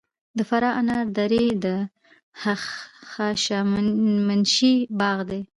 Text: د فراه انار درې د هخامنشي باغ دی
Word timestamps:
د 0.37 0.39
فراه 0.49 0.77
انار 0.79 1.05
درې 1.19 1.45
د 1.65 1.67
هخامنشي 2.43 4.75
باغ 4.99 5.17
دی 5.29 5.41